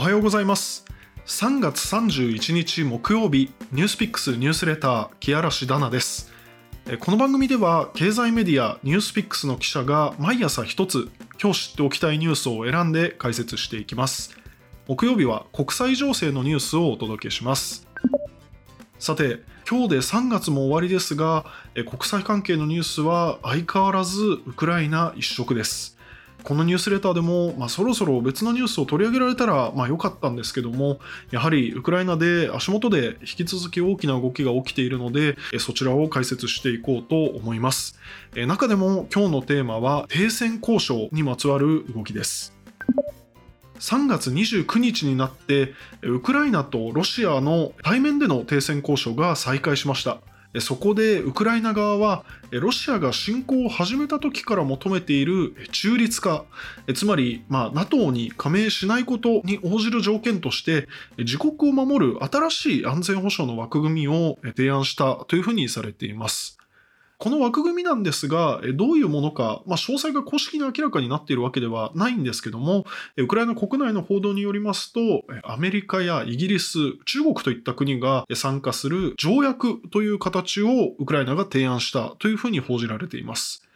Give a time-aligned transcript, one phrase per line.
[0.00, 0.86] はようございます。
[1.26, 6.32] 3月31日木曜日ニュースピックスニュースレター木嵐ダナです。
[7.00, 14.34] この番組では経済メディアニュースピックスの記者が毎朝一つ今日知っておきたいニュースを選んで解説していきます。
[14.88, 17.86] 木曜日は国際情勢のニュースをお届けします。
[18.98, 21.44] さて今日で3月も終わりですが
[21.74, 25.99] 国際関係のニュースは相変わらずウクライナ一色です。
[26.42, 37.98] このニュースレターでも、まあ、そろそろ別のニュースを取り上げられたら、まあ、良かったんですけども、やはりウクライナで足元で引き続き大きな動きが起きているので、そちらを解説していこうと思います。
[38.34, 42.60] 中でも今日のテーマは停戦交渉にまつわる動きです。
[43.80, 45.72] 3月29日になって
[46.02, 50.18] ウクライナとロシアの対面での停戦交渉が再開しました
[50.58, 56.44] そこでウクライナ側はロシアが侵攻を始めた時から求めている中立化。
[56.94, 66.58] つまり、まあ、NATO に加盟しないことに応じる条件として自国を守る新しい安全保障の枠組みを提案したというふうにされています。
[67.20, 72.86] この枠組みなんですが、どういうものか、まあ、詳細が公式に明らかになっているわけではないんですけども、
[73.18, 75.00] ウクライナ国内の報道によりますと、
[75.44, 83.66] アメリカやイギリス、中国といった国が参加する条約という形をウクライナが提案したというふうに報じられています。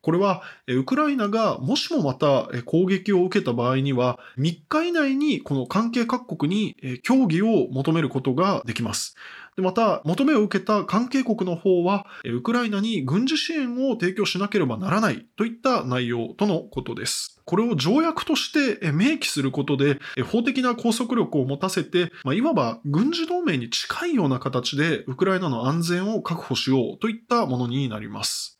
[0.00, 9.16] これは、ウクライナがもしもまた攻撃を受けた場合には、3日以内にこの関係各国に協議を求めることができます。
[9.56, 17.40] でまた、求めを受けた関係国の方は、ウクライナに軍事支援を提供しなければならないといった内容とのことです。
[17.44, 20.00] これを条約として明記することで、
[20.32, 28.58] 法的な拘束力を持たせて、まあ、いわば軍事同盟に近いような形で、ウクライナの安全を確保しようといったものになります。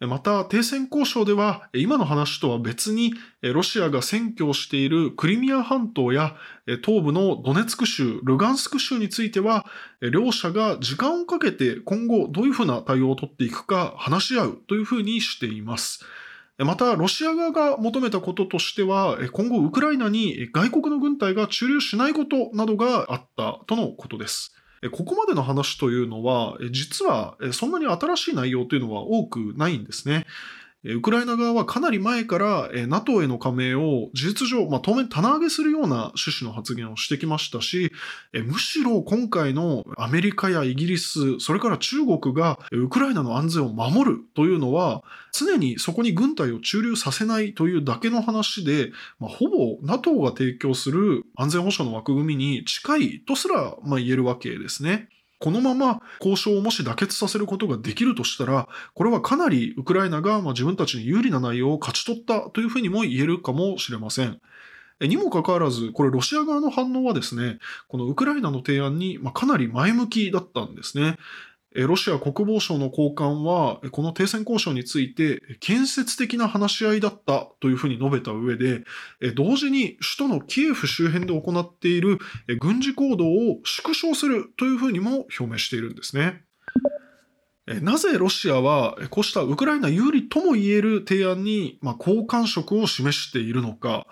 [0.00, 6.36] また、停戦交渉では、今の話とは別に、ロシアが占拠しているクリミア半島や
[6.84, 9.64] 東部のドネツク州、ルガンスク州については、
[10.12, 16.04] 両者が時間をかけて今後どういうふうな対応を取っていくか話し合うというふうにしています。
[16.58, 24.54] また、ロシア側が求めたこととしては、今後ウクライナに外国の軍隊が駐留しないことなどがあったとのことです。
[24.90, 30.26] ここまでの話というのは、実はそんなに新しい内容というのは多くないんですね。
[30.94, 37.92] ウクライナ側はかなり前から NATO への加盟を事実上、まあ、当面棚上げするような趣旨の発言をしてきましたし、
[38.32, 45.02] むしろ今回のアメリカやイギリス、それから中国がウクライナの安全を守るというのは、
[45.32, 55.08] 常にそこに軍隊を駐留させないというだけの話で、まあ、ほぼ NATO が提供する安全保障の枠組みに近いとすら、ま、言えるわけですね。
[55.38, 64.40] このまま交渉をもし妥結させることができるとしたら、これはかなりウクライナがま自分たちに有利な内容を勝ち取ったというふうにも言えるかもしれません。
[65.00, 67.58] にもかかわらず、これロシア側の反応はですね、
[67.88, 71.18] このウクライナの提案にかなり前向きだったんですね。
[71.84, 78.84] ロシア国防省の高官は、この停戦交渉について、建設的な話し合いだったというふうに述べた上で、
[79.34, 82.18] 同時に首都のキエフ周辺で行っている
[82.60, 86.45] 軍事行動を縮小するというふうにも表明しているんですね。
[87.66, 94.06] なぜロシアはこうしたウクライナ有利とも言える提案にまあ好感触を示しているのか。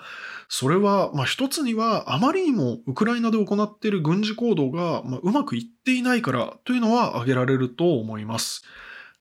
[0.48, 8.62] それは、まあ、一つには、あまりにもウクライナで行っている軍事行動が、まあ、うまくいっていないからというのは挙げられると思います。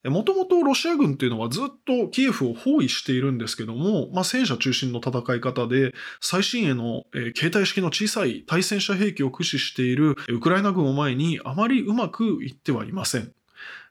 [0.03, 13.31] もともとロシア軍っていうのはずっとキエフを包囲しているんですけども、まあ、戦車中心の戦い方で、最新鋭の、えー、携帯式の小さい対戦車兵器を駆使しているウクライナ軍を前にあまりうまくいってはいません。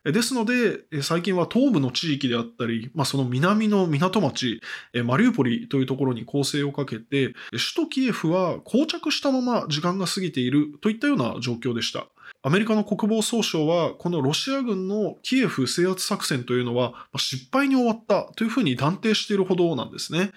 [0.05, 4.59] ですので、最近は東部の地域であったり、まあ、その南の港町、
[5.05, 12.07] マリウポリというところに攻勢をかけて、首都キエフは膠着したまま時間が過ぎているといったような状況でした。
[12.41, 20.31] アメリカの国防総省は、このロシア軍のキエフ制圧作戦というのは失敗に終わったというふうに断定しているほどなんですね。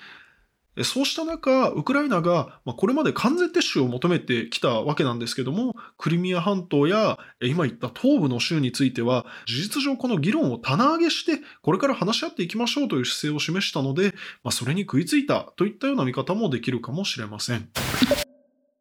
[0.85, 14.15] そうした中、ウクライナがこれまで完全撤収を求めてきたわけなんですけども、クリミア半島や今言った東部の州については、事実上この議論を棚上げして、これから話し合っていきましょうという姿勢を示したので、
[14.45, 17.69] まあ、それに食いついたといったような見方もできるかもしれません。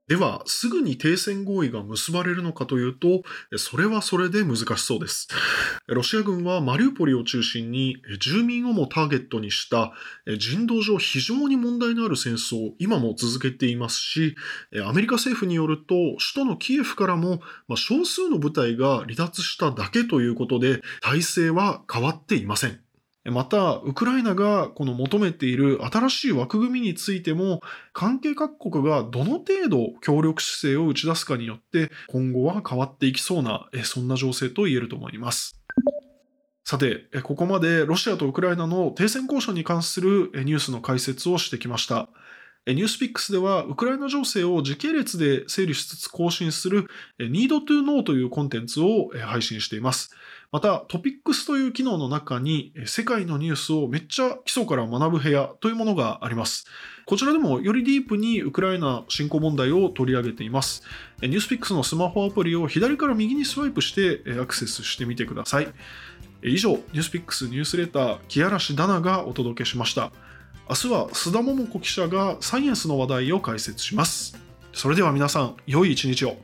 [0.08, 3.24] では、すぐに停戦合意が結ばれるのかというと、
[3.58, 5.28] それはそれで難しそうです。
[5.88, 9.94] ロシア軍はマリウポリを中心に住民をもターゲットにした
[10.38, 14.36] 人道上非常に問題のある戦争を今も続けていますし、
[14.86, 17.42] アメリカ政府によると、首都のキエフからも
[17.76, 22.85] 少数の部隊が離脱しただけということで、体制は変わっていません。
[23.32, 27.62] また、ウクライナがこの求めている新しい枠組みについても、
[27.92, 35.60] 関係各国がどの程度協力姿勢を打ち出すかによって、今後は変わっていきそうな、そんな情勢と言えると思います。
[36.64, 42.10] さて、ここまでロシアとウクライナの停戦交渉に関するニュースの解説をしてきました。
[42.68, 46.90] ニュースピックスでは、ウクライナ情勢を時系列で整理しつつ更新する
[47.20, 50.16] Need to Know というコンテンツを配信しています。
[50.52, 56.66] また、トピックスという機能の中に、世界のニュースをめっちゃ基礎から学ぶ部屋というものがあります。
[57.06, 60.82] こちらでもよりディープにウクライナ侵攻問題を取り上げています。
[61.22, 65.68] ニュースピックスのスマホアプリを左から右にスワイプしてアクセスしてみてください。
[66.42, 70.12] 以上、ニュースピックスニュースレター、木嵐ダナがお届けしました。
[70.68, 74.36] 明日は須田桃子記者がサイエンスの話題を解説します。
[74.74, 76.38] それでは皆さん、良い一日を。